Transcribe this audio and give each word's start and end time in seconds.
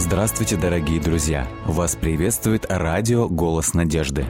Здравствуйте, 0.00 0.56
дорогие 0.56 0.98
друзья! 0.98 1.46
Вас 1.66 1.94
приветствует 1.94 2.64
радио 2.70 3.28
«Голос 3.28 3.74
надежды». 3.74 4.24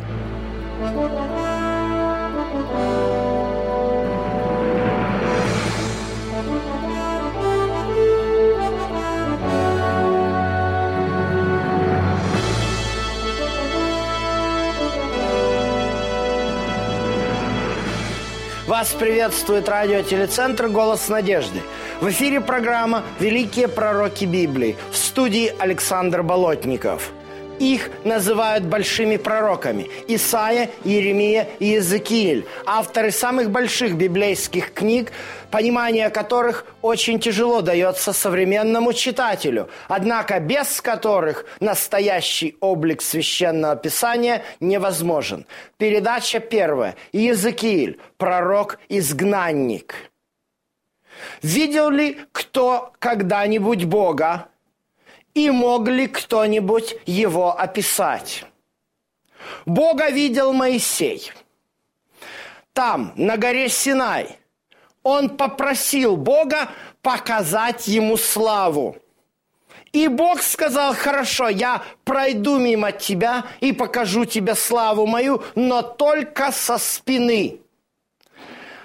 Вас 18.66 18.88
приветствует 18.92 19.68
радиотелецентр 19.68 20.68
«Голос 20.68 21.08
надежды». 21.08 21.60
В 22.00 22.08
эфире 22.08 22.40
программа 22.40 23.02
«Великие 23.18 23.68
пророки 23.68 24.24
Библии» 24.24 24.74
в 24.90 24.96
студии 25.10 25.52
Александр 25.58 26.22
Болотников. 26.22 27.10
Их 27.58 27.90
называют 28.04 28.64
большими 28.64 29.16
пророками– 29.16 29.90
Исаия, 30.06 30.70
Иеремия 30.84 31.48
и 31.58 31.64
Иезекииль, 31.64 32.46
авторы 32.64 33.10
самых 33.10 33.50
больших 33.50 33.96
библейских 33.96 34.72
книг, 34.72 35.10
понимание 35.50 36.10
которых 36.10 36.64
очень 36.80 37.18
тяжело 37.18 37.60
дается 37.60 38.12
современному 38.12 38.92
читателю, 38.92 39.68
однако 39.88 40.38
без 40.38 40.80
которых 40.80 41.44
настоящий 41.58 42.56
облик 42.60 43.02
священного 43.02 43.74
писания 43.74 44.44
невозможен. 44.60 45.44
Передача 45.76 46.38
первая. 46.38 46.94
Иезекииль, 47.12 47.98
пророк-изгнанник– 48.16 49.96
Видел 51.42 51.90
ли 51.90 52.18
кто 52.32 52.92
когда-нибудь 52.98 53.84
Бога? 53.84 54.49
И 55.34 55.50
мог 55.50 55.88
ли 55.88 56.06
кто-нибудь 56.08 56.96
его 57.06 57.58
описать? 57.58 58.44
Бога 59.64 60.10
видел 60.10 60.52
Моисей. 60.52 61.32
Там, 62.72 63.12
на 63.16 63.36
горе 63.36 63.68
Синай, 63.68 64.38
он 65.02 65.30
попросил 65.30 66.16
Бога 66.16 66.68
показать 67.02 67.88
ему 67.88 68.16
славу. 68.16 68.96
И 69.92 70.06
Бог 70.06 70.40
сказал, 70.42 70.94
хорошо, 70.94 71.48
я 71.48 71.82
пройду 72.04 72.58
мимо 72.58 72.92
тебя 72.92 73.44
и 73.60 73.72
покажу 73.72 74.24
тебе 74.24 74.54
славу 74.54 75.06
мою, 75.06 75.42
но 75.56 75.82
только 75.82 76.52
со 76.52 76.78
спины. 76.78 77.60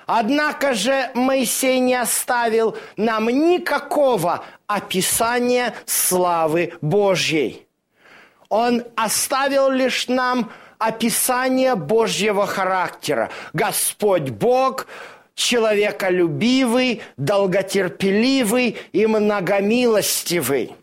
Однако 0.07 0.73
же 0.73 1.11
Моисей 1.13 1.79
не 1.79 1.95
оставил 1.95 2.77
нам 2.95 3.27
никакого 3.27 4.43
описания 4.67 5.73
славы 5.85 6.73
Божьей. 6.81 7.67
Он 8.49 8.83
оставил 8.95 9.69
лишь 9.69 10.07
нам 10.07 10.51
описание 10.77 11.75
Божьего 11.75 12.45
характера. 12.45 13.29
Господь 13.53 14.29
Бог 14.29 14.87
человеколюбивый, 15.33 17.01
долготерпеливый 17.17 18.77
и 18.93 19.07
многомилостивый. 19.07 20.75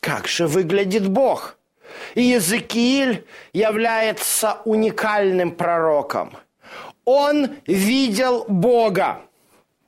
Как 0.00 0.26
же 0.26 0.46
выглядит 0.46 1.08
Бог? 1.08 1.56
Иезекииль 2.14 3.24
является 3.52 4.58
уникальным 4.64 5.52
пророком– 5.52 6.36
он 7.04 7.56
видел 7.66 8.44
Бога. 8.48 9.22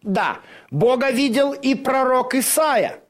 Да, 0.03 0.39
Бога 0.71 1.11
видел 1.11 1.53
и 1.53 1.75
пророк 1.75 2.35
Исаия. 2.35 3.01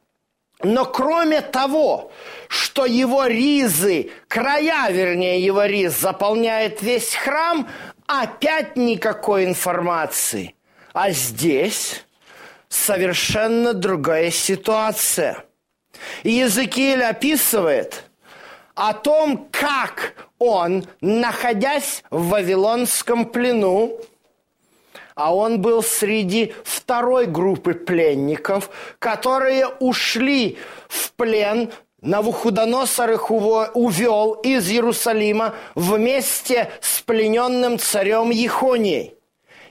Но 0.63 0.87
кроме 0.87 1.43
того, 1.43 2.11
что 2.49 2.87
его 2.87 3.27
ризы, 3.27 4.11
края, 4.29 4.91
вернее, 4.91 5.45
его 5.45 5.65
риз 5.65 5.99
заполняет 6.01 6.81
весь 6.83 7.15
храм, 7.15 7.69
опять 8.07 8.77
никакой 8.77 9.45
информации. 9.45 10.55
А 10.93 11.11
здесь 11.11 12.05
совершенно 12.69 13.75
другая 13.75 14.31
ситуация. 14.31 15.45
И 16.23 16.31
Языкииль 16.31 17.03
описывает 17.03 18.05
о 18.75 18.93
том, 18.93 19.49
как 19.51 20.15
он, 20.39 20.87
находясь 21.01 22.03
в 22.11 22.29
Вавилонском 22.29 23.27
плену, 23.27 23.99
а 25.17 25.35
он 25.35 25.61
был 25.61 25.83
среди 25.83 26.55
второй 26.63 27.27
группы 27.27 27.75
пленников, 27.75 28.71
которые 29.01 29.67
ушли 29.67 30.59
в 30.89 31.13
плен 31.13 31.73
Навуходоносор 32.03 33.13
их 33.13 33.31
увел 33.31 34.35
из 34.35 34.71
Иерусалима 34.71 35.55
вместе 35.75 36.71
с 36.81 37.01
плененным 37.01 37.79
царем 37.79 38.31
Ехонией. 38.31 39.15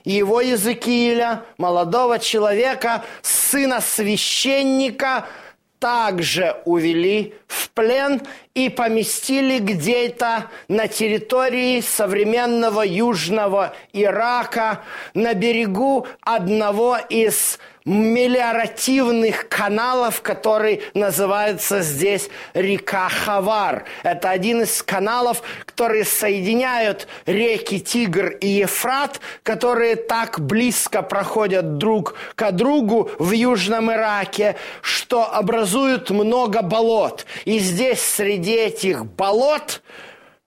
Его 0.04 0.40
Языкииля, 0.40 1.44
молодого 1.56 2.18
человека, 2.18 3.04
сына 3.22 3.80
священника– 3.80 5.26
также 5.78 6.56
увели 6.64 7.34
в 7.46 7.70
плен 7.70 8.22
и 8.56 8.70
поместили 8.70 9.58
где-то 9.58 10.50
на 10.68 10.88
территории 10.88 11.82
современного 11.82 12.80
Южного 12.80 13.74
Ирака 13.92 14.80
на 15.12 15.34
берегу 15.34 16.06
одного 16.22 16.96
из 17.10 17.58
мелиоративных 17.86 19.48
каналов, 19.48 20.20
который 20.20 20.82
называется 20.92 21.82
здесь 21.82 22.28
река 22.52 23.08
Хавар. 23.08 23.84
Это 24.02 24.30
один 24.30 24.62
из 24.62 24.82
каналов, 24.82 25.42
которые 25.64 26.04
соединяют 26.04 27.06
реки 27.26 27.80
Тигр 27.80 28.30
и 28.40 28.48
Ефрат, 28.48 29.20
которые 29.44 29.94
так 29.94 30.40
близко 30.40 31.02
проходят 31.02 31.78
друг 31.78 32.16
к 32.34 32.50
другу 32.50 33.08
в 33.20 33.30
Южном 33.30 33.92
Ираке, 33.92 34.56
что 34.82 35.32
образуют 35.32 36.10
много 36.10 36.62
болот. 36.62 37.24
И 37.44 37.60
здесь 37.60 38.00
среди 38.00 38.45
этих 38.54 39.06
болот 39.06 39.82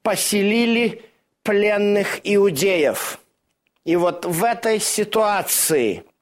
поселили 0.01 1.03
пленных 1.43 2.19
иудеев. 2.23 3.19
И 3.85 3.95
вот 3.95 4.25
в 4.25 4.43
этой 4.43 4.79
ситуации– 4.79 6.03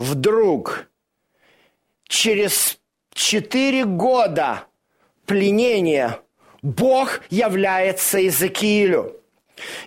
вдруг 0.00 0.88
через 2.08 2.78
четыре 3.12 3.84
года 3.84 4.64
пленения 5.26 6.18
Бог 6.62 7.20
является 7.30 8.18
Иезекиилю. 8.18 9.16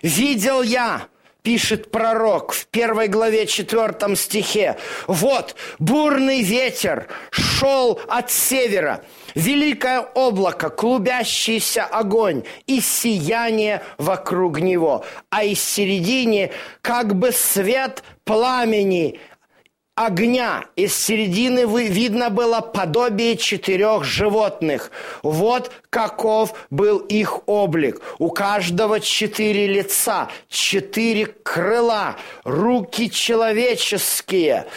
«Видел 0.02 0.62
я, 0.62 1.08
пишет 1.44 1.90
пророк 1.90 2.52
в 2.52 2.66
первой 2.68 3.06
главе 3.06 3.46
четвертом 3.46 4.16
стихе. 4.16 4.78
Вот 5.06 5.54
бурный 5.78 6.40
ветер 6.40 7.06
шел 7.30 8.00
от 8.08 8.30
севера, 8.30 9.04
великое 9.34 10.00
облако, 10.00 10.70
клубящийся 10.70 11.84
огонь 11.84 12.44
и 12.66 12.80
сияние 12.80 13.82
вокруг 13.98 14.58
него, 14.58 15.04
а 15.28 15.44
из 15.44 15.62
середины 15.62 16.50
как 16.80 17.14
бы 17.14 17.30
свет 17.30 18.02
пламени 18.24 19.20
огня. 19.94 20.64
Из 20.76 20.96
середины 20.96 21.66
видно 21.66 22.30
было 22.30 22.60
подобие 22.60 23.36
четырех 23.36 24.04
животных. 24.04 24.90
Вот 25.22 25.72
каков 25.90 26.54
был 26.70 26.98
их 26.98 27.48
облик. 27.48 28.00
У 28.18 28.30
каждого 28.30 29.00
четыре 29.00 29.66
лица, 29.66 30.28
четыре 30.48 31.26
крыла, 31.26 32.16
руки 32.44 33.10
человеческие– 33.10 34.66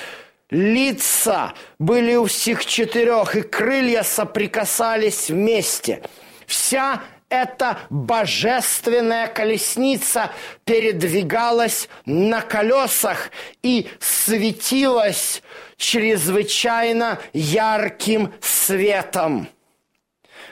Лица 0.50 1.54
были 1.78 2.16
у 2.16 2.26
всех 2.26 2.66
четырех, 2.66 3.36
и 3.36 3.42
крылья 3.42 4.04
соприкасались 4.04 5.30
вместе. 5.30 6.02
Вся 6.46 7.02
эта 7.30 7.80
божественная 7.90 9.28
колесница 9.28 10.32
передвигалась 10.64 11.90
на 12.06 12.42
колесах 12.42 13.32
и 13.62 13.90
светилась 14.00 15.42
чрезвычайно 15.76 17.20
ярким 17.34 18.34
светом. 18.42 19.48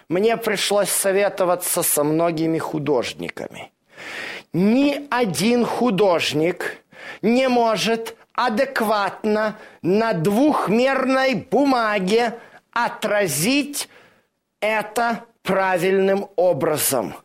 Мне 0.10 0.38
пришлось 0.38 0.90
советоваться 0.90 1.82
со 1.82 2.04
многими 2.04 2.60
художниками. 2.60 3.72
Ни 4.54 5.08
один 5.10 5.66
художник 5.66 6.78
не 7.22 7.50
может 7.50 8.16
адекватно 8.34 9.58
на 9.82 10.14
двухмерной 10.14 11.36
бумаге 11.36 12.40
отразить 12.72 13.90
это 14.60 15.26
правильным 15.46 16.28
образом. 16.36 17.16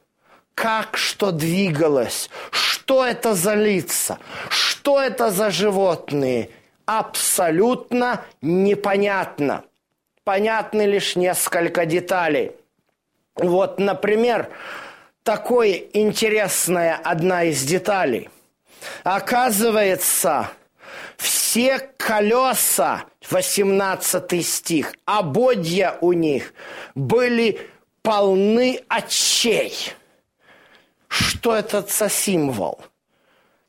Как 0.54 0.96
что 0.96 1.32
двигалось, 1.32 2.30
что 2.50 3.04
это 3.04 3.34
за 3.34 3.54
лица, 3.54 4.18
что 4.50 5.00
это 5.00 5.30
за 5.30 5.50
животные, 5.50 6.50
абсолютно 6.84 8.22
непонятно. 8.42 9.64
Понятны 10.22 10.82
лишь 10.82 11.16
несколько 11.16 11.86
деталей. 11.86 12.52
Вот, 13.36 13.78
например, 13.78 14.50
такая 15.22 15.80
интересная 15.94 16.96
одна 16.96 17.44
из 17.44 17.62
деталей. 17.62 18.28
Оказывается, 19.02 20.50
все 21.16 21.78
колеса, 21.96 23.04
18 23.30 24.46
стих, 24.46 24.94
ободья 25.06 25.96
у 26.00 26.12
них 26.12 26.52
были 26.94 27.70
полны 28.02 28.80
очей. 28.88 29.74
Что 31.08 31.54
это 31.56 31.82
за 31.82 32.08
символ? 32.08 32.80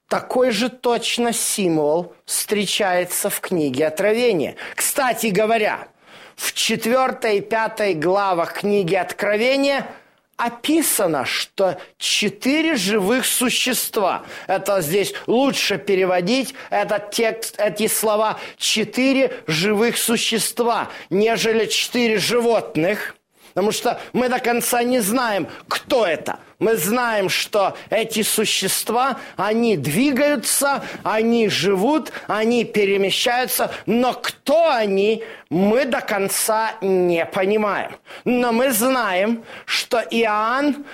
Такой 0.07 0.51
же 0.51 0.69
точно 0.69 1.31
символ 1.31 2.13
встречается 2.25 3.30
в 3.30 3.39
книге 3.39 3.88
Откровения. 3.88 4.56
Кстати 4.75 5.28
говоря, 5.28 5.88
в 6.36 6.54
4 6.54 7.38
и 7.38 7.42
5 7.42 8.00
главах 8.00 8.60
книги 8.60 8.95
Откровения 8.95 9.88
описано, 10.36 11.24
что 11.24 11.80
четыре 11.98 12.75
живых 12.75 13.25
существа, 13.25 14.25
это 14.48 14.81
здесь 14.81 15.13
лучше 15.28 15.78
переводить, 15.78 16.56
этот 16.72 17.12
текст, 17.12 17.60
эти 17.60 17.88
слова, 17.88 18.39
четыре 18.57 19.31
живых 19.48 19.98
существа, 19.98 20.89
нежели 21.10 21.68
четыре 21.68 22.18
животных– 22.18 23.16
Потому 23.53 23.71
что 23.71 24.00
мы 24.13 24.30
до 24.30 24.39
конца 24.39 24.83
не 24.83 25.00
знаем, 25.00 25.48
кто 25.68 26.06
это. 26.06 26.39
Мы 26.59 26.75
знаем, 26.75 27.27
что 27.27 27.75
эти 27.89 28.21
существа, 28.21 29.18
они 29.36 29.77
двигаются, 29.77 30.83
они 31.03 31.50
живут, 31.50 32.12
они 32.27 32.65
перемещаются, 32.65 33.71
но 33.86 34.13
кто 34.13 34.69
они, 34.69 35.24
мы 35.50 35.86
до 35.86 36.01
конца 36.01 36.74
не 36.81 37.25
понимаем. 37.25 37.98
Но 38.25 38.51
мы 38.51 38.71
знаем, 38.71 39.44
что 39.65 40.00
Иоанн 40.00 40.86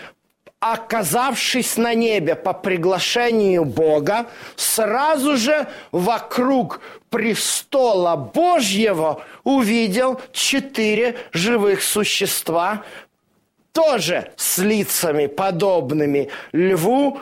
оказавшись 0.59 1.77
на 1.77 1.93
небе 1.93 2.35
по 2.35 2.53
приглашению 2.53 3.63
Бога, 3.65 4.27
сразу 4.55 5.37
же 5.37 5.67
вокруг 5.91 6.81
престола 7.09 8.15
Божьего 8.15 9.23
увидел 9.43 10.19
четыре 10.31 11.17
живых 11.31 11.83
существа, 11.83 12.83
тоже 13.71 14.31
с 14.35 14.57
лицами 14.57 15.27
подобными 15.27 16.29
льву, 16.51 17.19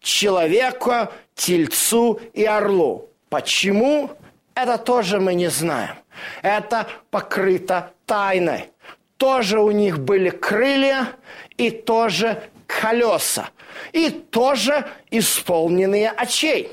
человеку, 0.00 1.08
тельцу 1.34 2.20
и 2.32 2.44
орлу. 2.44 3.10
Почему? 3.28 4.10
Это 4.54 4.78
тоже 4.78 5.20
мы 5.20 5.34
не 5.34 5.50
знаем. 5.50 5.96
Это 6.42 6.86
покрыто 7.10 7.92
тайной. 8.06 8.70
Тоже 9.18 9.60
у 9.60 9.70
них 9.70 9.98
были 9.98 10.30
крылья 10.30 11.08
и 11.58 11.70
тоже 11.70 12.42
колеса. 12.68 13.50
И 13.92 14.10
тоже 14.10 14.86
исполненные 15.10 16.10
очей. 16.10 16.70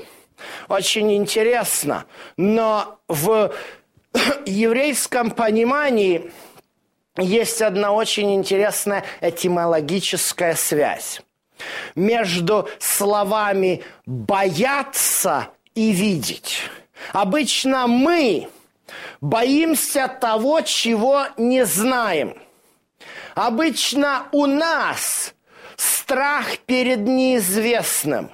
Очень 0.68 1.16
интересно. 1.16 2.04
Но 2.36 3.00
в 3.08 3.52
еврейском 4.46 5.30
понимании 5.32 6.30
есть 7.16 7.62
одна 7.62 7.92
очень 7.92 8.34
интересная 8.34 9.04
этимологическая 9.20 10.54
связь 10.54 11.22
между 11.94 12.68
словами 12.78 13.82
«бояться» 14.04 15.48
и 15.74 15.92
«видеть». 15.92 16.60
Обычно 17.12 17.86
мы 17.86 18.48
боимся 19.20 20.08
того, 20.08 20.60
чего 20.60 21.26
не 21.38 21.64
знаем. 21.64 22.36
Обычно 23.34 24.28
у 24.32 24.46
нас 24.46 25.34
страх 25.76 26.58
перед 26.66 27.00
неизвестным. 27.00 28.30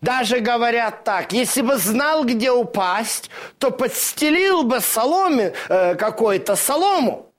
Даже 0.00 0.40
говорят 0.40 1.04
так, 1.04 1.32
если 1.32 1.62
бы 1.62 1.76
знал, 1.76 2.24
где 2.24 2.50
упасть, 2.50 3.30
то 3.58 3.70
подстелил 3.70 4.62
бы 4.64 4.80
соломе, 4.80 5.52
э, 5.68 5.94
какой-то 5.94 6.56
солому. 6.56 7.32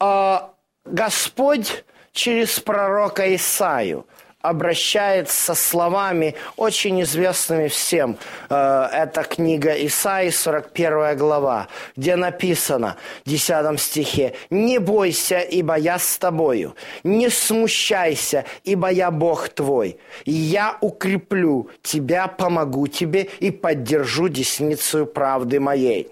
Э, 0.00 0.40
Господь 0.84 1.84
через 2.12 2.60
пророка 2.60 3.34
Исаию 3.34 4.06
обращается 4.42 5.54
словами, 5.54 6.34
очень 6.56 7.02
известными 7.02 7.68
всем. 7.68 8.18
Э, 8.50 8.88
это 8.92 9.22
книга 9.22 9.72
Исаи, 9.86 10.30
41 10.30 11.16
глава, 11.16 11.68
где 11.96 12.16
написано 12.16 12.96
в 13.24 13.30
10 13.30 13.80
стихе 13.80 14.34
«Не 14.50 14.78
бойся, 14.78 15.40
ибо 15.40 15.76
я 15.76 15.98
с 15.98 16.18
тобою, 16.18 16.74
не 17.04 17.30
смущайся, 17.30 18.44
ибо 18.64 18.88
я 18.88 19.10
Бог 19.10 19.48
твой. 19.48 19.98
Я 20.24 20.76
укреплю 20.80 21.70
тебя, 21.82 22.26
помогу 22.26 22.86
тебе 22.88 23.28
и 23.40 23.50
поддержу 23.50 24.28
десницу 24.28 25.06
правды 25.06 25.60
моей». 25.60 26.08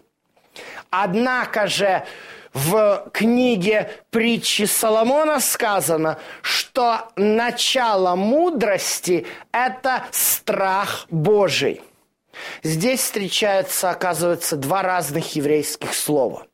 Однако 0.91 1.67
же 1.69 2.03
в 2.53 3.11
книге 3.13 3.91
притчи 4.11 4.65
Соломона 4.65 5.41
сказано, 5.41 6.19
что 6.43 7.09
начало 7.17 8.17
мудрости– 8.17 9.27
это 9.53 10.05
страх 10.11 11.07
Божий. 11.11 11.81
Здесь 12.63 13.01
встречаются, 13.01 13.91
оказывается, 13.91 14.57
два 14.57 14.83
разных 14.83 15.37
еврейских 15.37 15.95
слова. 15.95 16.47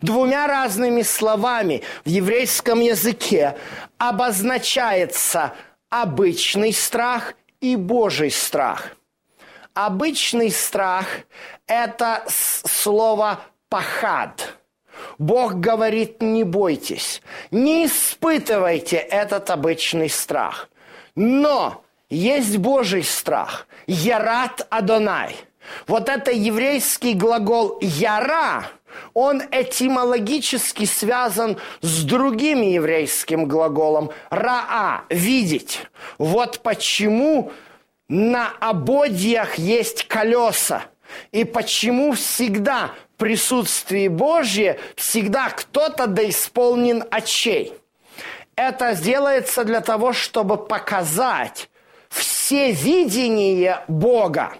Двумя 0.00 0.46
разными 0.46 1.02
словами 1.02 1.82
в 2.04 2.08
еврейском 2.08 2.80
языке 2.80 3.58
обозначается 3.98 5.52
обычный 5.90 6.72
страх 6.72 7.34
и 7.60 7.76
Божий 7.76 8.30
страх. 8.30 8.96
Обычный 9.74 10.50
страх– 10.50 11.06
это 11.66 12.24
слово 12.28 13.40
«пахад», 13.68 14.55
Бог 15.18 15.54
говорит, 15.54 16.22
не 16.22 16.44
бойтесь, 16.44 17.22
не 17.50 17.86
испытывайте 17.86 18.96
этот 18.96 19.50
обычный 19.50 20.08
страх. 20.08 20.68
Но 21.14 21.82
есть 22.10 22.58
Божий 22.58 23.02
страх. 23.02 23.66
Ярат 23.86 24.66
Адонай. 24.70 25.36
Вот 25.86 26.08
это 26.08 26.30
еврейский 26.30 27.14
глагол 27.14 27.78
«яра», 27.80 28.66
он 29.14 29.42
этимологически 29.50 30.84
связан 30.84 31.58
с 31.80 32.02
другим 32.02 32.62
еврейским 32.62 33.46
глаголом 33.46 34.10
«раа»– 34.30 35.04
«видеть». 35.10 35.86
Вот 36.18 36.60
почему 36.60 37.52
на 38.08 38.52
ободьях 38.60 39.56
есть 39.56 40.06
колеса. 40.06 40.84
И 41.32 41.44
почему 41.44 42.12
всегда 42.12 42.92
присутствии 43.16 44.08
Божье 44.08 44.78
всегда 44.94 45.50
кто-то 45.50 46.06
да 46.06 46.28
исполнен 46.28 47.04
очей. 47.10 47.74
Это 48.54 48.94
делается 48.94 49.64
для 49.64 49.80
того, 49.80 50.12
чтобы 50.12 50.56
показать 50.56 51.68
все 52.08 52.72
видение 52.72 53.84
Бога. 53.88 54.54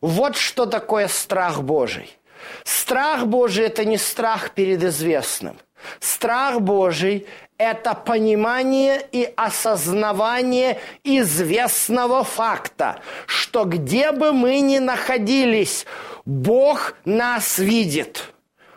Вот 0.00 0.36
что 0.36 0.66
такое 0.66 1.08
страх 1.08 1.62
Божий. 1.62 2.16
Страх 2.64 3.26
Божий– 3.26 3.64
это 3.66 3.84
не 3.84 3.96
страх 3.96 4.50
перед 4.50 4.82
известным. 4.82 5.58
Страх 6.04 6.60
Божий– 6.60 7.26
это 7.58 7.94
понимание 7.94 9.00
и 9.12 9.32
осознавание 9.36 10.78
известного 11.02 12.24
факта, 12.24 13.00
что 13.26 13.64
где 13.64 14.12
бы 14.12 14.32
мы 14.32 14.60
ни 14.60 14.78
находились– 14.78 15.86
Бог 16.24 16.94
нас 17.04 17.58
видит, 17.58 18.32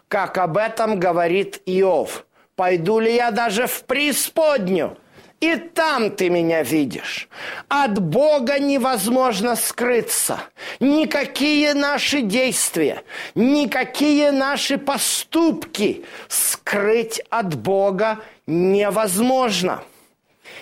как 0.09 0.37
об 0.37 0.57
этом 0.57 0.99
говорит 0.99 1.61
Иов. 1.65 2.25
Пойду 2.55 2.99
ли 2.99 3.15
я 3.15 3.31
даже 3.31 3.67
в 3.67 3.83
преисподнюю, 3.83 4.97
и 5.39 5.55
там 5.55 6.11
ты 6.11 6.29
меня 6.29 6.63
видишь. 6.63 7.29
От 7.67 7.99
Бога 7.99 8.59
невозможно 8.59 9.55
скрыться. 9.55 10.39
Никакие 10.79 11.73
наши 11.73 12.21
действия, 12.21 13.03
никакие 13.35 14.31
наши 14.31 14.77
поступки 14.77 16.05
скрыть 16.27 17.21
от 17.29 17.55
Бога 17.55 18.19
невозможно. 18.47 19.83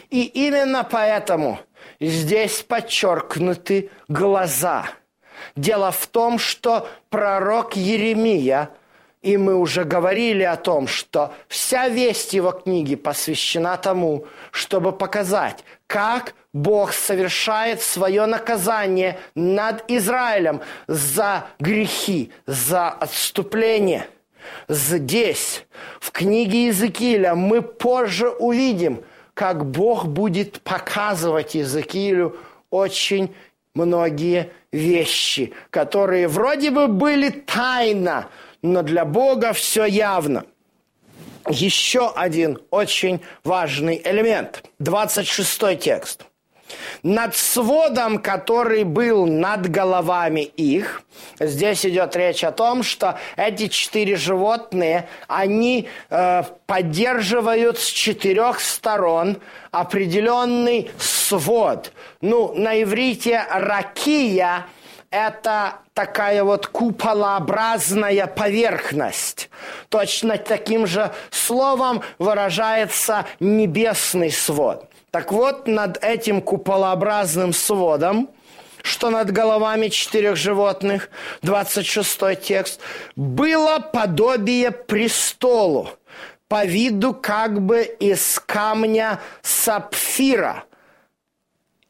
И 0.09 0.23
именно 0.23 0.83
поэтому 0.83 1.59
здесь 1.99 2.61
подчеркнуты 2.61 3.89
глаза– 4.07 4.87
Дело 5.55 5.91
в 5.91 6.07
том, 6.07 6.37
что 6.37 6.87
пророк 7.09 7.75
Еремия, 7.75 8.69
и 9.25 9.37
мы 9.37 9.55
уже 9.55 9.85
говорили 9.85 10.43
о 10.43 10.55
том, 10.55 10.87
что 10.87 11.33
вся 11.47 11.89
весть 11.89 12.33
его 12.33 12.51
книги 12.51 12.93
посвящена 12.93 13.75
тому, 13.75 14.27
чтобы 14.51 14.91
показать, 14.91 15.63
как 15.87 16.35
Бог 16.53 16.93
совершает 16.93 17.81
свое 17.81 18.27
наказание 18.27 19.17
над 19.33 19.83
Израилем 19.87 20.61
за 20.87 21.47
грехи, 21.59 22.31
за 22.45 22.89
отступление. 22.89 24.07
Здесь, 24.69 25.65
в 25.99 26.11
книге 26.11 26.65
Иезекииля, 26.65 27.33
мы 27.33 27.63
позже 27.63 28.29
увидим, 28.29 29.03
как 29.33 29.65
Бог 29.65 30.05
будет 30.05 30.61
показывать 30.61 31.55
Иезекиилю 31.55 32.37
очень 32.69 33.33
многие 33.73 34.51
вещи, 34.71 35.51
которые 35.71 36.27
вроде 36.27 36.69
бы 36.69 36.87
были 36.87 37.29
тайно, 37.29 38.27
но 38.65 38.81
для 38.81 39.05
Бога 39.05 39.53
все 39.53 39.85
явно. 39.85 40.45
Еще 41.47 42.11
один 42.15 42.59
очень 42.71 43.21
важный 43.43 44.01
элемент. 44.03 44.63
26 44.79 45.79
текст– 45.79 46.25
над 47.03 47.35
сводом, 47.35 48.17
который 48.17 48.83
был 48.83 49.27
над 49.27 49.69
головами 49.69 50.41
их. 50.41 51.03
Здесь 51.39 51.85
идет 51.85 52.15
речь 52.15 52.43
о 52.43 52.51
том, 52.51 52.83
что 52.83 53.19
эти 53.35 53.67
четыре 53.67 54.15
животные, 54.15 55.07
они 55.27 55.87
э, 56.09 56.43
поддерживают 56.65 57.77
с 57.77 57.85
четырех 57.85 58.59
сторон 58.59 59.37
определенный 59.71 60.89
свод. 60.97 61.91
Ну, 62.21 62.53
на 62.55 62.81
иврите 62.81 63.45
ракия– 63.49 64.65
это 65.15 65.79
такая 65.93 66.43
вот 66.43 66.67
куполообразная 66.67 68.27
поверхность. 68.27 69.49
Точно 69.89 70.37
таким 70.37 70.85
же 70.85 71.11
словом 71.31 72.01
выражается 72.19 73.25
небесный 73.39 74.31
свод. 74.31 74.89
Так 75.11 75.31
вот, 75.31 75.67
над 75.67 76.03
этим 76.03 76.41
куполообразным 76.41 77.53
сводом, 77.53 78.29
что 78.83 79.09
над 79.09 79.31
головами 79.31 79.87
четырех 79.87 80.35
животных, 80.35 81.09
26 81.41 82.41
текст, 82.41 82.81
было 83.15 83.79
подобие 83.79 84.71
престолу, 84.71 85.89
по 86.49 86.65
виду 86.65 87.13
как 87.13 87.61
бы 87.61 87.83
из 87.83 88.39
камня 88.45 89.21
сапфира. 89.41 90.65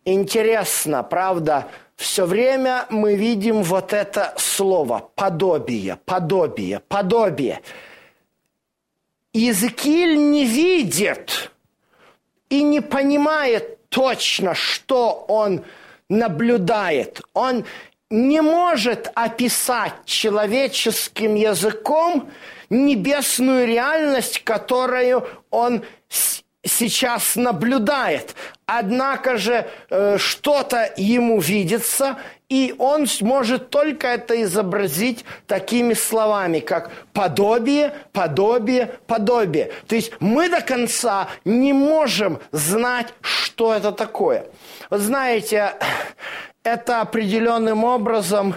Интересно, 0.05 1.01
правда, 1.01 1.67
все 1.95 2.25
время 2.25 2.85
мы 2.89 3.15
видим 3.15 3.63
вот 3.63 3.93
это 3.93 4.33
слово 4.37 5.09
«подобие», 5.15 5.97
«подобие», 6.05 6.81
«подобие». 6.87 7.61
Иезекииль 9.33 10.17
не 10.17 10.45
видит– 10.45 11.51
и 12.49 12.63
не 12.63 12.81
понимает 12.81 13.89
точно, 13.89 14.53
что 14.53 15.25
он 15.27 15.63
наблюдает. 16.09 17.21
Он 17.33 17.65
не 18.09 18.41
может 18.41 19.11
описать 19.15 19.93
человеческим 20.05 21.35
языком 21.35 22.29
небесную 22.69 23.67
реальность, 23.67 24.43
которую 24.43 25.27
он 25.49 25.83
сейчас 26.65 27.35
наблюдает. 27.35 28.35
Однако 28.65 29.37
же 29.37 29.67
э, 29.89 30.17
что-то 30.17 30.91
ему 30.97 31.39
видится, 31.39 32.17
и 32.49 32.73
он 32.79 33.05
может 33.21 33.69
только 33.69 34.07
это 34.07 34.41
изобразить 34.41 35.23
такими 35.45 35.93
словами, 35.93 36.59
как 36.59 36.91
подобие, 37.13 37.93
подобие, 38.11 38.95
подобие. 39.05 39.71
То 39.87 39.95
есть 39.95 40.11
мы 40.19 40.49
до 40.49 40.61
конца 40.61 41.27
не 41.45 41.73
можем 41.73 42.39
знать, 42.51 43.13
что 43.21 43.73
это 43.73 43.91
такое. 43.91 44.47
Вы 44.89 44.97
знаете, 44.97 45.73
это 46.63 47.01
определенным 47.01 47.83
образом 47.83 48.55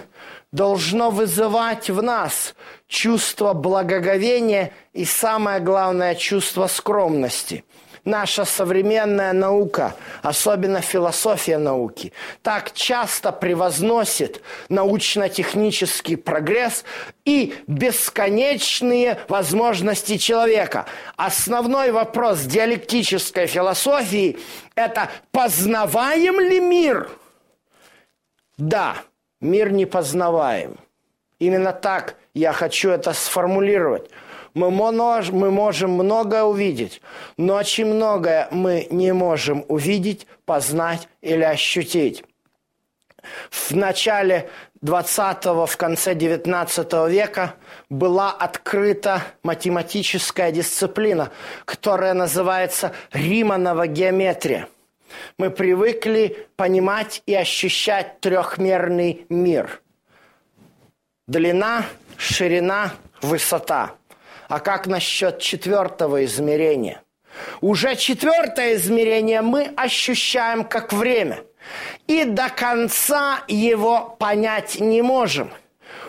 должно 0.53 1.11
вызывать 1.11 1.91
в 1.91 2.03
нас 2.03 2.55
чувство 2.87 3.53
благоговения 3.53 4.73
и 4.95 5.05
самое 5.05 5.61
главное 5.61 6.15
чувство 6.15 6.67
скромности– 6.67 7.65
наша 8.05 8.45
современная 8.45 9.33
наука, 9.33 9.95
особенно 10.23 10.81
философия 10.81 11.59
науки, 11.59 12.12
так 12.43 12.73
часто 12.73 13.33
превозносит 13.33 14.43
научно-технический 14.69 16.17
прогресс 16.17 16.85
и 17.25 17.55
бесконечные 17.67 19.19
возможности 19.28 20.17
человека. 20.17 20.87
Основной 21.17 21.90
вопрос 21.90 22.40
диалектической 22.40 23.47
философии– 23.47 24.38
это 24.75 25.11
познаваем 25.31 26.40
ли 26.40 26.61
мир? 26.61 27.11
Да, 28.57 28.97
мир 29.40 29.71
не 29.71 29.87
познаваем. 29.87 30.76
Именно 31.38 31.73
так 31.73 32.17
я 32.35 32.52
хочу 32.52 32.90
это 32.90 33.12
сформулировать– 33.12 34.11
мы, 34.55 34.71
монож, 34.71 35.31
мы 35.31 35.50
можем 35.50 35.93
многое 35.93 36.45
увидеть, 36.45 37.00
но 37.37 37.57
очень 37.57 37.87
многое 37.87 38.49
мы 38.50 38.87
не 38.90 39.12
можем 39.12 39.64
увидеть, 39.69 40.26
познать 40.45 41.09
или 41.21 41.43
ощутить. 41.43 42.25
В 43.50 43.75
начале 43.75 44.49
20-го, 44.83 45.67
в 45.67 45.76
конце 45.76 46.14
19 46.14 46.93
века 47.11 47.55
была 47.90 48.33
открыта 48.33 49.23
математическая 49.43 50.52
дисциплина, 50.52 51.31
которая 51.64 52.14
называется 52.14 52.93
Риманова 53.12 53.87
геометрия. 53.87 54.69
Мы 55.37 55.50
привыкли 55.50 56.47
понимать 56.57 57.23
и 57.26 57.35
ощущать 57.35 58.21
трехмерный 58.21 59.26
мир. 59.28 59.83
Длина, 61.26 61.85
ширина, 62.17 62.93
высота– 63.21 63.93
а 64.49 64.61
как 64.61 64.87
насчет 64.87 65.38
четвертого 65.40 66.25
измерения? 66.25 67.02
Уже 67.61 67.97
четвертое 67.97 68.75
измерение 68.75 69.43
мы 69.43 69.73
ощущаем 69.76 70.64
как 70.64 70.93
время. 70.93 71.45
И 72.07 72.25
до 72.25 72.49
конца 72.49 73.45
его 73.47 74.17
понять 74.19 74.81
не 74.81 75.02
можем. 75.02 75.50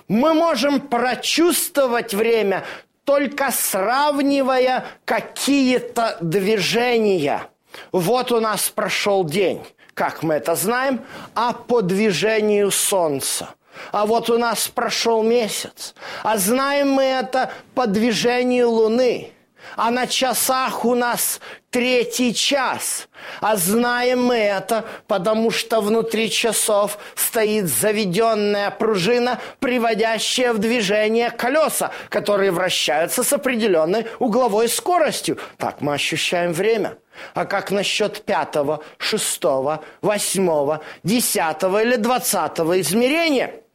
Мы 0.08 0.34
можем 0.34 0.80
прочувствовать 0.80 2.14
время, 2.14 2.66
только 3.04 3.52
сравнивая 3.52 4.86
какие-то 5.06 6.18
движения. 6.22 7.44
Вот 7.92 8.32
у 8.32 8.40
нас 8.40 8.70
прошел 8.70 9.24
день, 9.24 9.62
как 9.94 10.24
мы 10.24 10.36
это 10.36 10.56
знаем, 10.56 11.02
а 11.36 11.54
по 11.54 11.82
движению 11.82 12.72
Солнца. 12.72 13.50
А 13.92 14.06
вот 14.06 14.30
у 14.30 14.38
нас 14.38 14.68
прошел 14.68 15.24
месяц. 15.24 15.96
А 16.24 16.38
знаем 16.38 16.92
мы 16.92 17.04
это 17.04 17.52
по 17.76 17.88
движению 17.88 18.70
Луны. 18.70 19.32
А 19.76 19.92
на 19.92 20.08
часах 20.08 20.86
у 20.86 20.96
нас 20.96 21.40
третий 21.70 22.34
час. 22.34 23.08
А 23.42 23.56
знаем 23.56 24.24
мы 24.24 24.36
это, 24.36 24.86
потому 25.08 25.52
что 25.52 25.82
внутри 25.82 26.30
часов 26.30 26.98
стоит 27.16 27.68
заведенная 27.68 28.72
пружина, 28.72 29.40
приводящая 29.60 30.54
в 30.54 30.58
движение 30.58 31.30
колеса, 31.30 31.92
которые 32.10 32.52
вращаются 32.52 33.24
с 33.24 33.32
определенной 33.34 34.08
угловой 34.20 34.70
скоростью. 34.70 35.38
Так 35.58 35.82
мы 35.82 35.94
ощущаем 35.94 36.54
время. 36.54 36.98
А 37.34 37.46
как 37.46 37.72
насчет 37.72 38.24
пятого, 38.24 38.82
шестого, 38.98 39.84
восьмого, 40.02 40.82
десятого 41.04 41.84
или 41.84 41.96
двадцатого 41.98 42.80
измерения– 42.80 43.54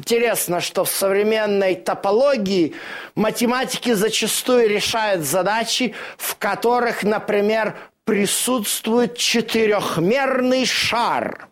Интересно, 0.00 0.62
что 0.62 0.86
в 0.86 0.88
современной 0.88 1.74
топологии 1.74 2.74
математики 3.16 3.92
зачастую 3.92 4.66
решают 4.66 5.26
задачи, 5.26 5.94
в 6.16 6.36
которых, 6.36 7.02
например, 7.02 7.76
присутствует 8.04 9.18
четырехмерный 9.18 10.64
шар 10.64 11.48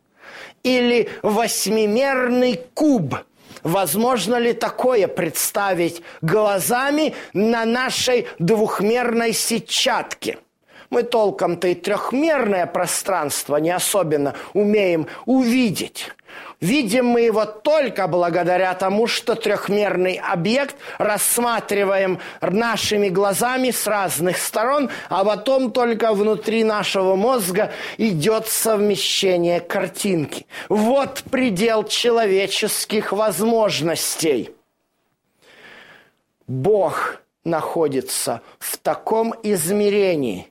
или 0.63 1.11
восьмимерный 1.23 2.59
куб. 2.73 3.17
Возможно 3.65 4.37
ли 4.37 4.55
такое 4.55 5.09
представить 5.09 6.01
глазами 6.23 7.15
на 7.35 7.67
нашей 7.67 8.29
двухмерной 8.39 9.35
сетчатке? 9.35 10.39
Мы 10.91 11.03
толком-то 11.03 11.69
и 11.69 11.75
трехмерное 11.75 12.67
пространство 12.67 13.57
не 13.57 13.71
особенно 13.71 14.35
умеем 14.55 15.07
увидеть. 15.27 16.09
Видим 16.61 17.07
мы 17.07 17.21
его 17.21 17.45
только 17.45 18.09
благодаря 18.09 18.75
тому, 18.75 19.07
что 19.07 19.37
трехмерный 19.37 20.15
объект 20.15 20.75
рассматриваем 20.99 22.19
нашими 22.41 23.09
глазами 23.09 23.71
с 23.71 23.87
разных 23.87 24.39
сторон, 24.39 24.91
а 25.09 25.25
потом 25.25 25.71
только 25.71 26.13
внутри 26.13 26.65
нашего 26.65 27.15
мозга 27.15 27.71
идет 27.97 28.49
совмещение 28.49 29.61
картинки. 29.61 30.47
Вот 30.69 31.23
предел 31.31 31.85
человеческих 31.85 33.13
возможностей. 33.13 34.51
Бог 36.49 37.21
находится 37.45 38.43
в 38.59 38.79
таком 38.79 39.33
измерении, 39.45 40.51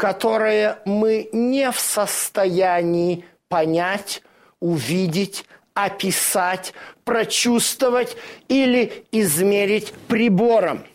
которое 0.00 0.78
мы 0.86 1.28
не 1.30 1.70
в 1.70 1.78
состоянии 1.78 3.26
понять, 3.48 4.22
увидеть, 4.58 5.44
описать, 5.74 6.72
прочувствовать 7.04 8.16
или 8.48 9.04
измерить 9.12 9.92
прибором. 10.08 10.86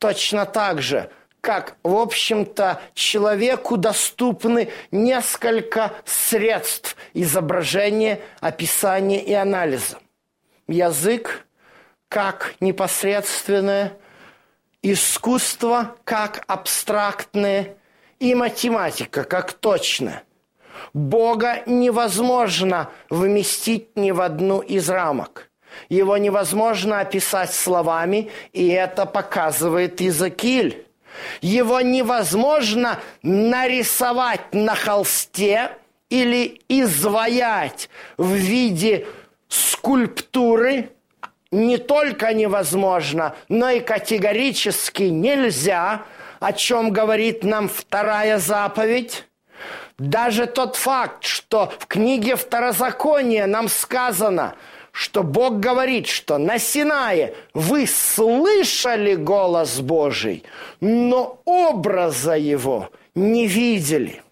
Точно 0.00 0.46
так 0.46 0.82
же, 0.82 1.10
как, 1.40 1.76
в 1.84 1.94
общем-то, 1.94 2.80
человеку 2.94 3.76
доступны 3.76 4.68
несколько 4.90 5.92
средств 6.04 6.96
изображения, 7.14 8.18
описания 8.40 9.22
и 9.22 9.32
анализа. 9.32 10.00
Язык 10.66 11.46
как 12.08 12.56
непосредственное, 12.58 13.92
искусство 14.92 15.96
как 16.04 16.44
абстрактное 16.46 17.76
и 18.20 18.34
математика 18.34 19.24
как 19.24 19.52
точное. 19.52 20.22
Бога 20.94 21.62
невозможно 21.66 22.90
вместить 23.10 23.96
ни 23.96 24.12
в 24.12 24.20
одну 24.20 24.60
из 24.60 24.88
рамок. 24.88 25.50
Его 25.88 26.16
невозможно 26.16 27.00
описать 27.00 27.52
словами, 27.52 28.30
и 28.52 28.68
это 28.68 29.06
показывает 29.06 30.00
Изакиль. 30.00 30.86
Его 31.40 31.80
невозможно 31.80 33.00
нарисовать 33.22 34.54
на 34.54 34.74
холсте 34.74 35.72
или 36.10 36.60
изваять 36.68 37.90
в 38.16 38.32
виде 38.32 39.06
скульптуры. 39.48 40.90
Не 41.50 41.78
только 41.78 42.34
невозможно, 42.34 43.34
но 43.48 43.70
и 43.70 43.80
категорически 43.80 45.04
нельзя, 45.04 46.02
о 46.40 46.52
чем 46.52 46.90
говорит 46.90 47.44
нам 47.44 47.68
вторая 47.68 48.38
заповедь. 48.38 49.24
Даже 49.98 50.46
тот 50.46 50.76
факт, 50.76 51.24
что 51.24 51.72
в 51.78 51.86
книге 51.86 52.36
Второзакония 52.36 53.46
нам 53.46 53.68
сказано– 53.68 54.54
что 54.96 55.22
Бог 55.22 55.60
говорит, 55.60 56.06
что 56.06 56.38
на 56.38 56.58
Синае 56.58 57.34
вы 57.52 57.86
слышали 57.86 59.14
голос 59.14 59.78
Божий, 59.80 60.42
но 60.80 61.42
образа 61.44 62.32
его 62.32 62.88
не 63.14 63.46
видели. 63.46 64.22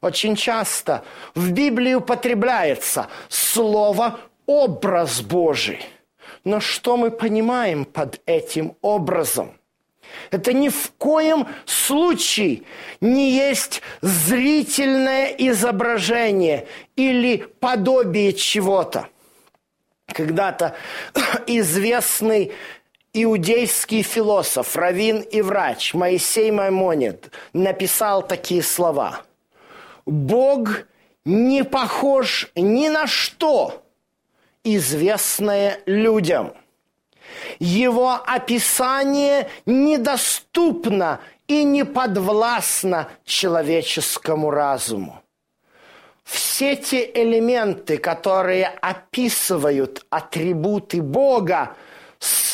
Очень 0.00 0.36
часто 0.36 1.02
в 1.34 1.50
Библии 1.50 1.94
употребляется 1.94 3.08
слово 3.28 4.20
«образ 4.46 5.22
Божий». 5.22 5.84
Но 6.44 6.60
что 6.60 6.96
мы 6.96 7.10
понимаем 7.10 7.84
под 7.84 8.20
этим 8.26 8.76
образом? 8.80 9.52
Это 10.30 10.52
ни 10.52 10.68
в 10.68 10.90
коем 10.98 11.46
случае 11.66 12.62
не 13.00 13.30
есть 13.30 13.82
зрительное 14.00 15.26
изображение 15.26 16.66
или 16.96 17.36
подобие 17.60 18.32
чего-то– 18.32 19.08
когда-то 20.12 20.74
известный 21.46 22.52
иудейский 23.12 24.02
философ, 24.02 24.76
раввин 24.76 25.20
и 25.20 25.42
врач 25.42 25.94
Моисей 25.94 26.50
Маймонид 26.50 27.30
написал 27.52 28.26
такие 28.26 28.62
слова. 28.62 29.22
«Бог 30.06 30.68
не 31.24 31.64
похож 31.64 32.50
ни 32.54 32.88
на 32.88 33.06
что, 33.06 33.82
известное 34.64 35.80
людям. 35.86 36.52
Его 37.58 38.14
описание 38.14 39.48
недоступно 39.66 41.20
и 41.46 41.64
не 41.64 41.84
подвластно 41.84 43.08
человеческому 43.24 44.50
разуму 44.50 45.22
все 46.30 46.76
те 46.76 47.10
элементы, 47.12 47.98
которые 47.98 48.66
описывают 48.66 50.06
атрибуты 50.10 51.02
Бога 51.02 51.74
с 52.20 52.49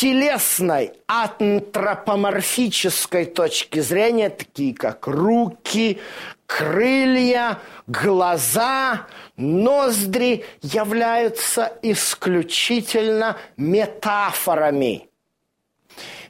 телесной, 0.00 0.92
антропоморфической 1.08 3.26
точки 3.26 3.80
зрения, 3.80 4.30
такие 4.30 4.74
как 4.74 5.06
руки, 5.06 6.00
крылья, 6.46 7.58
глаза, 7.86 9.06
ноздри, 9.36 10.46
являются 10.62 11.74
исключительно 11.82 13.36
метафорами. 13.58 15.10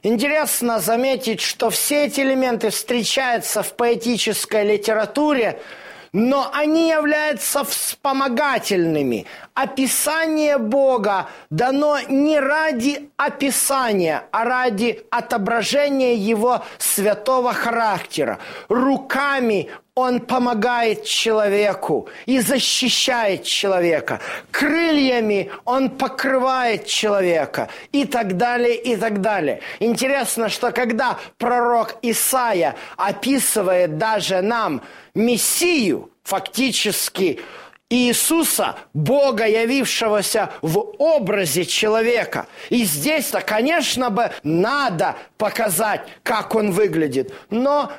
Интересно 0.03 0.81
заметить, 0.81 1.39
что 1.39 1.69
все 1.69 2.07
эти 2.07 2.19
элементы 2.19 2.71
встречаются 2.71 3.63
в 3.63 3.73
поэтической 3.75 4.65
литературе– 4.65 5.61
но 6.13 6.49
они 6.53 6.89
являются 6.89 7.63
вспомогательными. 7.63 9.25
Описание 9.53 10.57
Бога 10.57 11.27
дано 11.49 11.99
не 12.09 12.39
ради 12.39 13.09
описания, 13.17 14.23
а 14.31 14.43
ради 14.43 15.05
отображения 15.09 16.15
Его 16.15 16.63
святого 16.77 17.53
характера. 17.53 18.39
Руками 18.67 19.69
он 19.93 20.21
помогает 20.21 21.03
человеку 21.03 22.07
и 22.25 22.39
защищает 22.39 23.43
человека. 23.43 24.21
Крыльями 24.49 25.51
он 25.65 25.89
покрывает 25.89 26.85
человека 26.85 27.67
и 27.91 28.05
так 28.05 28.37
далее, 28.37 28.75
и 28.75 28.95
так 28.95 29.19
далее. 29.19 29.59
Интересно, 29.79 30.47
что 30.47 30.71
когда 30.71 31.19
пророк 31.37 31.95
Исаия 32.01 32.75
описывает 32.95 33.97
даже 33.97 34.41
нам 34.41 34.81
Мессию, 35.13 36.11
фактически 36.23 37.39
Иисуса, 37.91 38.77
Бога, 38.93 39.45
явившегося 39.45 40.51
в 40.61 40.79
образе 40.97 41.65
человека. 41.65 42.47
И 42.69 42.85
здесь-то, 42.85 43.41
конечно 43.41 44.09
бы, 44.09 44.31
надо 44.43 45.17
показать, 45.37 46.07
как 46.23 46.55
он 46.55 46.71
выглядит. 46.71 47.33
Но 47.49 47.91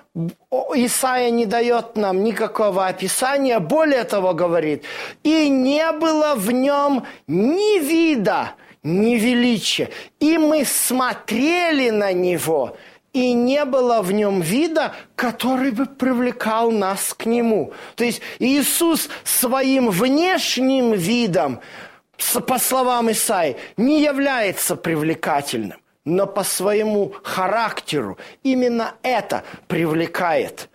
Исаия 0.75 1.31
не 1.31 1.45
дает 1.45 1.97
нам 1.97 2.25
никакого 2.25 2.87
описания, 2.87 3.59
более 3.59 4.05
того 4.05 4.33
говорит, 4.33 4.85
и 5.23 5.51
не 5.51 5.93
было 5.93 6.35
в 6.37 6.51
нем 6.51 7.05
ни 7.27 7.79
вида, 7.79 8.55
ни 8.83 9.17
величия. 9.17 9.91
И 10.21 10.39
мы 10.39 10.65
смотрели 10.65 11.91
на 11.91 12.15
него, 12.15 12.79
и 13.13 13.33
не 13.35 13.65
было 13.65 14.01
в 14.03 14.13
нем 14.13 14.41
вида, 14.41 14.95
который 15.17 15.71
бы 15.71 15.87
привлекал 15.87 16.71
нас 16.71 17.15
к 17.15 17.27
нему. 17.27 17.73
То 17.95 18.05
есть 18.05 18.23
Иисус 18.39 19.09
своим 19.25 19.91
внешним 19.91 20.93
видом, 20.93 21.61
по 22.47 22.59
словам 22.59 23.11
Исаи, 23.11 23.57
не 23.77 24.03
является 24.03 24.77
привлекательным, 24.77 25.79
но 26.05 26.27
по 26.27 26.43
своему 26.43 27.13
характеру 27.23 28.19
именно 28.43 28.95
это 29.03 29.45
привлекает. 29.69 30.71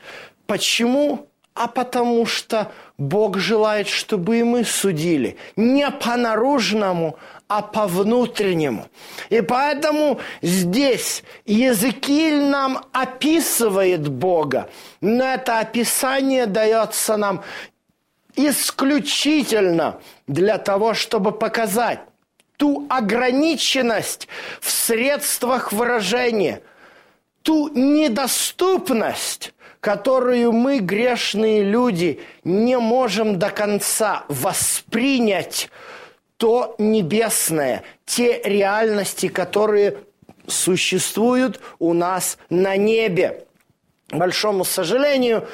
Почему? 0.46 1.28
А 1.56 1.68
потому 1.68 2.28
что 2.28 2.72
Бог 3.00 3.40
желает, 3.40 3.88
чтобы 3.88 4.38
и 4.38 4.44
мы 4.44 4.64
судили 4.64 5.38
не 5.56 5.90
по 5.90 6.16
наружному, 6.16 7.18
а 7.48 7.62
по 7.62 7.88
внутреннему. 7.88 8.88
И 9.30 9.42
поэтому 9.42 10.20
здесь 10.42 11.24
Языкиль 11.46 12.44
нам 12.44 12.86
описывает 12.92 14.08
Бога, 14.08 14.70
но 15.02 15.24
это 15.24 15.60
описание 15.60 16.46
дается 16.46 17.18
нам 17.18 17.44
исключительно 18.36 20.00
для 20.28 20.58
того, 20.58 20.94
чтобы 20.94 21.32
показать 21.32 22.00
ту 22.58 22.86
ограниченность 22.90 24.28
в 24.60 24.70
средствах 24.70 25.72
выражения, 25.72 26.62
ту 27.44 27.70
недоступность, 27.70 29.54
которую 29.80 30.52
мы, 30.52 30.80
грешные 30.80 31.64
люди, 31.64 32.20
не 32.44 32.78
можем 32.78 33.40
до 33.40 33.50
конца 33.52 34.26
воспринять 34.28 35.70
то 36.38 36.76
небесное, 36.78 37.84
те 38.06 38.42
реальности, 38.44 39.28
которые 39.28 39.98
существуют 40.48 41.60
у 41.80 41.94
нас 41.94 42.38
на 42.50 42.78
небе. 42.78 43.46
К 44.10 44.16
большому 44.16 44.64
сожалению, 44.64 45.48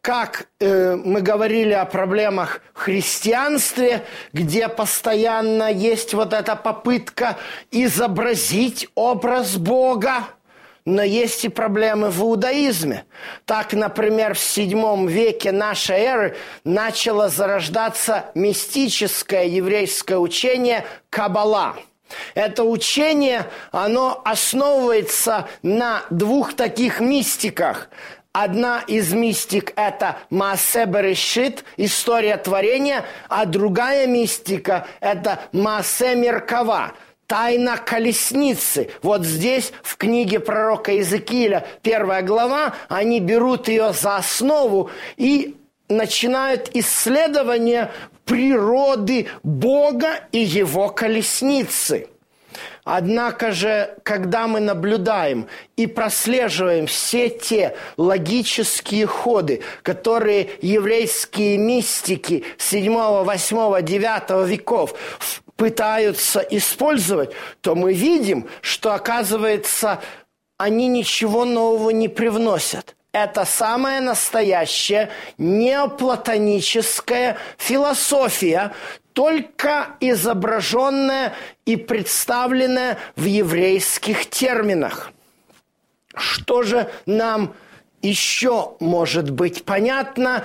как 0.00 0.46
э, 0.60 0.96
мы 0.96 1.20
говорили 1.20 1.72
о 1.72 1.84
проблемах 1.84 2.62
в 2.72 2.78
христианстве, 2.80 4.04
где 4.32 4.68
постоянно 4.68 5.70
есть 5.70 6.14
вот 6.14 6.32
эта 6.32 6.56
попытка 6.56 7.36
изобразить 7.70 8.88
образ 8.94 9.56
Бога, 9.56 10.24
но 10.84 11.02
есть 11.02 11.44
и 11.44 11.48
проблемы 11.48 12.10
в 12.10 12.20
иудаизме. 12.20 13.04
Так, 13.44 13.72
например, 13.72 14.34
в 14.34 14.38
VII 14.38 15.06
веке 15.06 15.52
нашей 15.52 15.98
эры 15.98 16.36
начало 16.64 17.28
зарождаться 17.28 18.26
мистическое 18.34 19.44
еврейское 19.44 20.18
учение 20.18 20.84
Каббала. 21.10 21.76
Это 22.34 22.64
учение, 22.64 23.46
оно 23.70 24.20
основывается 24.24 25.48
на 25.62 26.02
двух 26.10 26.54
таких 26.54 27.00
мистиках. 27.00 27.88
Одна 28.32 28.82
из 28.86 29.12
мистик– 29.12 29.72
это 29.76 30.18
Маасе 30.30 30.84
Берешит, 30.84 31.64
история 31.76 32.36
творения, 32.36 33.04
а 33.28 33.44
другая 33.44 34.06
мистика– 34.06 34.86
это 35.00 35.40
Маасе 35.52 36.14
Меркава, 36.14 36.92
тайна 37.30 37.76
колесницы. 37.76 38.90
Вот 39.02 39.24
здесь, 39.24 39.72
в 39.84 39.96
книге 39.96 40.40
пророка 40.40 40.90
Иезекииля, 40.90 41.64
первая 41.80 42.22
глава, 42.22 42.74
они 42.88 43.20
берут 43.20 43.68
ее 43.68 43.92
за 43.92 44.16
основу 44.16 44.90
и 45.16 45.54
начинают 45.88 46.70
исследование 46.74 47.92
природы 48.24 49.28
Бога 49.44 50.24
и 50.32 50.40
его 50.40 50.88
колесницы. 50.88 52.08
Однако 52.82 53.52
же, 53.52 53.96
когда 54.02 54.48
мы 54.48 54.58
наблюдаем 54.58 55.46
и 55.76 55.86
прослеживаем 55.86 56.88
все 56.88 57.28
те 57.28 57.76
логические 57.96 59.06
ходы, 59.06 59.62
которые 59.82 60.50
еврейские 60.62 61.58
мистики 61.58 62.42
7, 62.58 63.22
8, 63.22 63.82
9 63.82 64.48
веков 64.48 64.94
пытаются 65.60 66.40
использовать, 66.40 67.32
то 67.60 67.74
мы 67.74 67.92
видим, 67.92 68.48
что, 68.62 68.94
оказывается, 68.94 70.00
они 70.56 70.88
ничего 70.88 71.44
нового 71.44 71.90
не 71.90 72.08
привносят. 72.08 72.96
Это 73.12 73.44
самая 73.44 74.00
настоящая 74.00 75.10
неоплатоническая 75.36 77.36
философия, 77.58 78.72
только 79.12 79.96
изображенная 80.00 81.34
и 81.66 81.76
представленная 81.76 82.96
в 83.16 83.26
еврейских 83.26 84.30
терминах. 84.30 85.12
Что 86.14 86.62
же 86.62 86.90
нам 87.04 87.54
еще 88.00 88.76
может 88.80 89.28
быть 89.28 89.66
понятно 89.66 90.42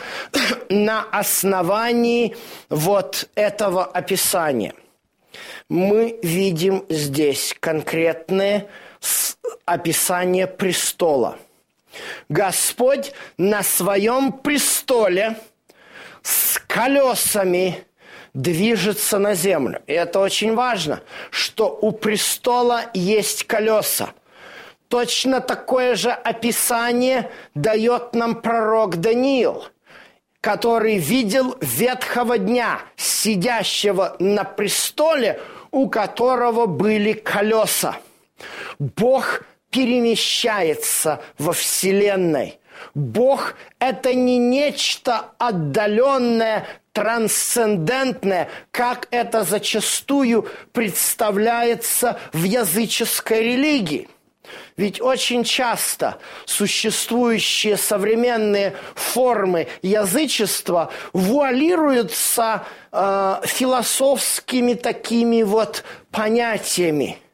на 0.68 1.04
основании 1.04 2.36
вот 2.68 3.30
этого 3.36 3.86
описания– 3.86 4.74
мы 5.70 6.20
видим 6.22 6.86
здесь 6.90 7.56
конкретное 7.60 8.68
описание 9.66 10.48
престола. 10.48 11.38
Господь 12.30 13.14
на 13.38 13.64
своем 13.64 14.32
престоле 14.32 15.38
с 16.22 16.60
колесами 16.68 17.86
движется 18.34 19.18
на 19.18 19.34
землю. 19.34 19.82
И 19.88 19.94
это 19.94 20.20
очень 20.20 20.56
важно, 20.56 21.02
что 21.30 21.70
у 21.70 21.92
престола 21.92 22.82
есть 22.94 23.46
колеса. 23.46 24.10
Точно 24.90 25.42
такое 25.42 25.96
же 25.96 26.12
описание 26.12 27.32
дает 27.54 28.14
нам 28.14 28.42
пророк 28.42 28.98
Даниил– 28.98 29.66
который 30.46 31.00
видел 31.00 31.58
ветхого 31.60 32.38
дня, 32.38 32.80
сидящего 32.98 34.16
на 34.20 34.44
престоле, 34.44 35.42
у 35.72 35.90
которого 35.90 36.68
были 36.68 37.14
колеса. 37.14 37.98
Бог 38.78 39.42
перемещается 39.72 41.20
во 41.40 41.52
Вселенной. 41.52 42.60
Бог– 42.94 43.56
это 43.80 44.14
не 44.14 44.38
нечто 44.38 45.32
отдаленное, 45.40 46.68
трансцендентное, 46.92 48.48
как 48.70 49.08
это 49.10 49.44
зачастую 49.44 50.48
представляется 50.74 52.20
в 52.34 52.44
языческой 52.44 53.42
религии. 53.42 54.10
Ведь 54.78 55.02
очень 55.02 55.44
часто 55.44 56.20
существующие 56.46 57.78
современные 57.78 58.76
формы 58.94 59.68
язычества 59.82 60.92
вуалируются 61.14 62.66
э, 62.92 63.42
философскими 63.46 64.74
такими 64.74 65.44
вот 65.44 65.84
понятиями– 66.12 67.20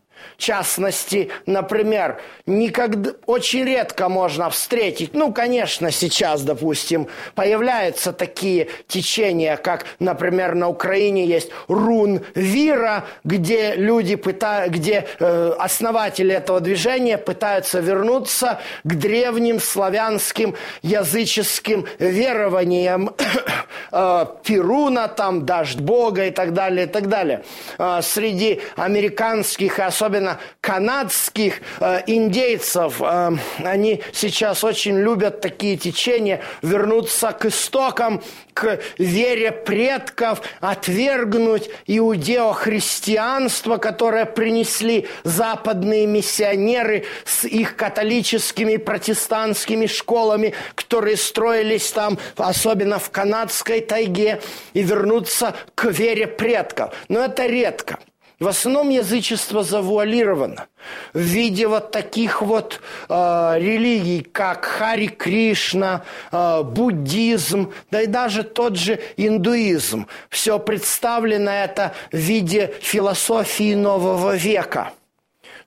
частности, 0.41 1.29
например, 1.45 2.19
никогда, 2.45 3.11
очень 3.27 3.63
редко 3.63 4.09
можно 4.09 4.49
встретить, 4.49 5.13
ну, 5.13 5.31
конечно, 5.31 5.91
сейчас, 5.91 6.41
допустим, 6.41 7.07
появляются 7.35 8.11
такие 8.11 8.67
течения, 8.87 9.55
как, 9.55 9.85
например, 9.99 10.55
на 10.55 10.67
Украине 10.67 11.25
есть 11.25 11.51
рун 11.67 12.21
Вира, 12.33 13.05
где 13.23 13.75
люди 13.75 14.15
пытаются, 14.15 14.71
где 14.71 15.05
э, 15.19 15.53
основатели 15.59 16.33
этого 16.33 16.59
движения 16.59 17.17
пытаются 17.17 17.79
вернуться 17.79 18.59
к 18.83 18.95
древним 18.95 19.59
славянским 19.59 20.55
языческим 20.81 21.85
верованиям 21.99 23.13
э, 23.91 24.25
Перуна, 24.43 25.07
там, 25.07 25.45
дождь 25.45 25.79
Бога 25.79 26.25
и 26.25 26.31
так 26.31 26.53
далее, 26.53 26.87
и 26.87 26.89
так 26.89 27.07
далее. 27.07 27.43
Э, 27.77 28.01
среди 28.01 28.61
американских 28.75 29.77
и 29.77 29.81
особенно 29.81 30.30
особенно 30.31 30.39
канадских 30.61 31.61
э, 31.79 32.01
индейцев, 32.07 33.01
э, 33.01 33.31
они 33.63 34.01
сейчас 34.13 34.63
очень 34.63 34.97
любят 34.97 35.41
такие 35.41 35.77
течения, 35.77 36.41
вернуться 36.61 37.31
к 37.31 37.45
истокам, 37.45 38.21
к 38.53 38.79
вере 38.97 39.51
предков, 39.51 40.41
отвергнуть 40.59 41.69
иудео-христианство, 41.87 43.77
которое 43.77 44.25
принесли 44.25 45.07
западные 45.23 46.05
миссионеры 46.05 47.05
с 47.25 47.45
их 47.45 47.75
католическими 47.75 48.77
протестантскими 48.77 49.87
школами, 49.87 50.53
которые 50.75 51.17
строились 51.17 51.91
там, 51.91 52.17
особенно 52.37 52.99
в 52.99 53.09
канадской 53.09 53.81
тайге, 53.81 54.41
и 54.73 54.83
вернуться 54.83 55.55
к 55.75 55.85
вере 55.85 56.27
предков. 56.27 56.93
Но 57.09 57.23
это 57.23 57.45
редко. 57.45 57.99
В 58.41 58.47
основном 58.47 58.89
язычество 58.89 59.61
завуалировано 59.61 60.65
в 61.13 61.19
виде 61.19 61.67
вот 61.67 61.91
таких 61.91 62.41
вот 62.41 62.81
э, 63.07 63.13
религий, 63.59 64.23
как 64.23 64.65
Хари 64.65 65.09
Кришна, 65.09 66.03
э, 66.31 66.63
буддизм, 66.63 67.71
да 67.91 68.01
и 68.01 68.07
даже 68.07 68.41
тот 68.41 68.77
же 68.77 68.99
индуизм. 69.15 70.07
Все 70.31 70.57
представлено 70.57 71.51
это 71.51 71.93
в 72.11 72.17
виде 72.17 72.73
философии 72.81 73.75
нового 73.75 74.35
века. 74.35 74.91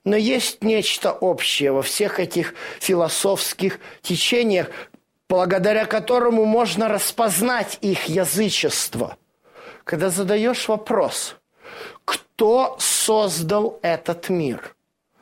Но 0.03 0.17
есть 0.17 0.61
нечто 0.61 1.13
общее 1.13 1.71
во 1.71 1.81
всех 1.81 2.19
этих 2.19 2.55
философских 2.81 3.79
течениях, 4.01 4.69
благодаря 5.29 5.85
которому 5.85 6.43
можно 6.43 6.89
распознать 6.89 7.77
их 7.79 8.09
язычество. 8.09 9.15
Когда 9.85 10.09
задаешь 10.09 10.67
вопрос– 10.67 11.37
кто 12.35 12.75
создал 12.79 13.79
этот 13.81 14.27
мир? 14.27 14.75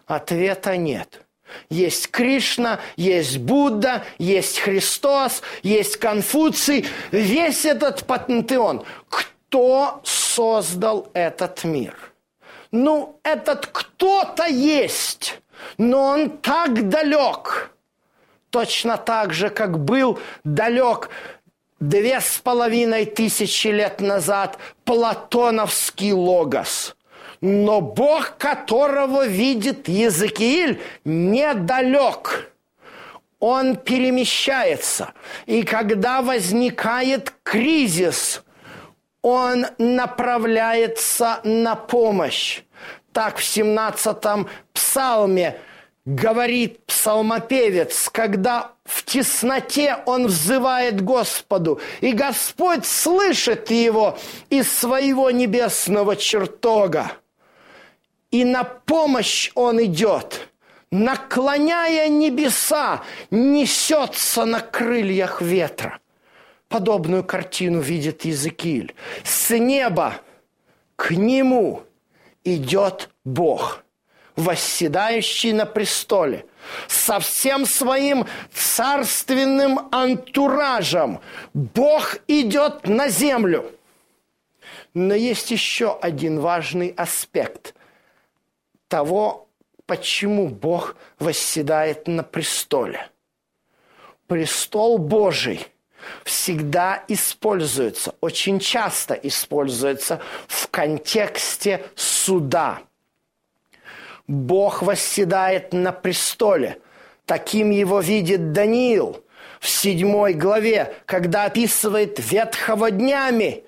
Ответа 0.08 0.78
нет. 0.78 1.21
Есть 1.69 2.10
Кришна, 2.10 2.80
есть 2.95 3.38
Будда, 3.38 4.04
есть 4.17 4.58
Христос, 4.58 5.43
есть 5.62 5.97
Конфуций, 5.97 6.88
весь 7.12 7.65
этот 7.65 8.06
пантеон. 8.08 8.84
Кто 9.10 10.02
создал 10.04 11.08
этот 11.13 11.63
мир? 11.63 11.95
Ну, 12.71 13.19
этот 13.21 13.67
кто-то 13.67 14.45
есть, 14.45 15.39
но 15.78 16.02
он 16.06 16.30
так 16.39 16.89
далек, 16.89 17.76
точно 18.49 18.97
так 18.97 19.34
же, 19.34 19.52
как 19.52 19.78
был 19.78 20.17
далек 20.43 21.12
две 21.80 22.19
с 22.19 22.39
половиной 22.39 23.06
тысячи 23.06 23.67
лет 23.67 24.02
назад 24.02 24.58
платоновский 24.84 26.12
логос. 26.13 26.95
Но 27.45 27.82
Бог, 27.82 28.38
которого 28.38 29.27
видит 29.27 29.89
Езекииль, 29.89 30.82
недалек. 31.03 32.53
Он 33.41 33.75
перемещается. 33.75 35.12
И 35.45 35.63
когда 35.63 36.21
возникает 36.21 37.34
кризис, 37.43 38.43
он 39.21 39.65
направляется 39.77 41.41
на 41.43 41.75
помощь. 41.75 42.62
Так 43.12 43.39
в 43.39 43.41
17-м 43.41 44.47
псалме– 44.71 45.58
говорит 46.06 46.86
псалмопевец, 46.86 48.10
когда 48.10 48.71
в 48.84 49.03
тесноте 49.03 49.99
он 50.06 50.27
взывает 50.27 51.01
Господу, 51.01 51.79
и 52.01 52.12
Господь 52.12 52.86
слышит 52.86 53.71
его 53.71 54.17
из 54.49 54.69
своего 54.71 55.32
небесного 55.32 56.15
чертога. 56.15 57.13
И 58.34 58.46
на 58.46 58.63
помощь 58.63 59.52
он 59.54 59.80
идет, 59.84 60.50
наклоняя 60.89 62.10
небеса, 62.10 63.04
несется 63.30 64.46
на 64.46 64.60
крыльях 64.60 65.39
ветра. 65.39 66.00
Подобную 66.67 67.24
картину 67.24 67.80
видит 67.80 68.26
Иезекииль. 68.26 68.96
С 69.24 69.56
неба 69.56 70.15
к 70.96 71.12
нему 71.12 71.84
идет 72.43 73.12
Бог– 73.24 73.84
восседающий 74.36 75.54
на 75.54 75.67
престоле, 75.67 76.48
со 76.88 77.19
всем 77.19 77.67
своим 77.67 78.26
царственным 78.52 79.89
антуражем. 79.91 81.19
Бог 81.54 82.17
идет 82.28 82.88
на 82.88 83.10
землю. 83.10 83.72
Но 84.96 85.13
есть 85.13 85.52
еще 85.52 85.96
один 86.02 86.39
важный 86.39 86.96
аспект. 86.98 87.76
Того, 88.93 89.49
почему 89.88 90.49
Бог 90.49 90.95
восседает 91.17 92.08
на 92.08 92.21
престоле. 92.21 93.10
Престол 94.27 94.99
Божий 94.99 95.65
всегда 96.23 97.03
используется, 97.08 98.13
очень 98.21 98.60
часто 98.60 99.15
используется 99.15 100.21
в 100.47 100.67
контексте 100.69 101.84
суда. 101.95 102.82
Бог 104.27 104.84
восседает 104.84 105.73
на 105.73 105.91
престоле. 105.91 106.79
Таким 107.25 107.71
его 107.71 107.99
видит 107.99 108.51
Даниил 108.51 109.23
в 109.60 109.67
седьмой 109.67 110.36
главе, 110.36 110.93
когда 111.08 111.45
описывает 111.45 112.19
ветхого 112.19 112.91
днями, 112.91 113.63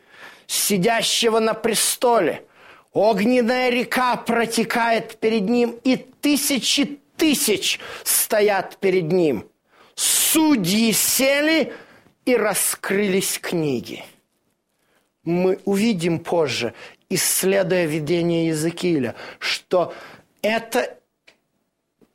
сидящего 0.46 1.40
на 1.40 1.56
престоле. 1.56 2.46
Огненная 2.96 3.70
река 3.70 4.16
протекает 4.16 5.18
перед 5.18 5.48
ним, 5.48 5.78
и 5.84 5.98
тысячи 5.98 7.00
тысяч 7.16 7.80
стоят 8.04 8.78
перед 8.78 9.12
ним. 9.12 9.48
Судьи 9.94 10.92
сели– 10.92 11.72
и 12.26 12.36
раскрылись 12.36 13.40
книги. 13.40 14.04
Мы 15.24 15.60
увидим 15.66 16.20
позже, 16.20 16.74
исследуя 17.10 17.86
видение 17.86 18.48
Иезекииля, 18.48 19.16
что 19.40 19.94
это 20.42 20.98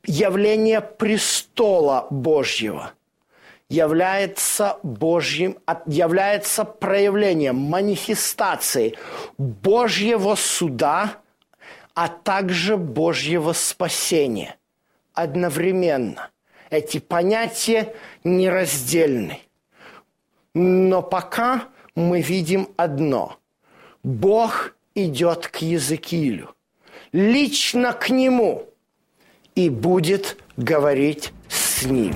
явление 0.05 0.81
престола 0.81 2.07
Божьего 2.09 2.93
является 3.71 4.79
Божьим, 4.83 5.57
является 5.85 6.65
проявлением, 6.65 7.55
манифестацией 7.55 8.97
Божьего 9.37 10.35
суда, 10.35 11.19
а 11.93 12.09
также 12.09 12.75
Божьего 12.75 13.53
спасения. 13.53 14.57
Одновременно. 15.13 16.31
Эти 16.69 16.99
понятия 16.99 17.95
нераздельны. 18.25 19.39
Но 20.53 21.01
пока 21.01 21.69
мы 21.95 22.19
видим 22.21 22.67
одно. 22.75 23.37
Бог 24.03 24.75
идет 24.95 25.47
к 25.47 25.57
Языкилю, 25.57 26.55
лично 27.13 27.93
к 27.93 28.09
нему, 28.09 28.67
и 29.55 29.69
будет 29.69 30.37
говорить 30.57 31.31
с 31.47 31.83
ним. 31.85 32.15